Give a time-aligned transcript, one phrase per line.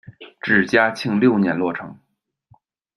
[0.41, 1.95] 至嘉庆六年落成。